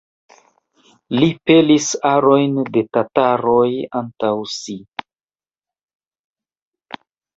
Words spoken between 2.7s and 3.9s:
da tataroj